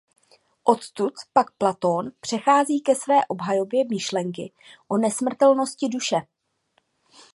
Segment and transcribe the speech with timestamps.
[0.63, 4.51] Odtud pak Platón přechází ke své obhajobě myšlenky
[4.87, 6.15] o nesmrtelnosti duše.